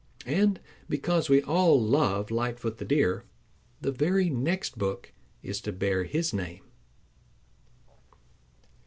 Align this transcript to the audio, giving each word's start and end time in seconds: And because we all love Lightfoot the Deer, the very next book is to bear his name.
And 0.25 0.59
because 0.89 1.29
we 1.29 1.43
all 1.43 1.79
love 1.79 2.31
Lightfoot 2.31 2.79
the 2.79 2.85
Deer, 2.85 3.23
the 3.81 3.91
very 3.91 4.31
next 4.31 4.79
book 4.79 5.13
is 5.43 5.61
to 5.61 5.71
bear 5.71 6.05
his 6.05 6.33
name. 6.33 6.63